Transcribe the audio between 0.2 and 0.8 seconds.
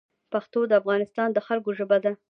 پښتو د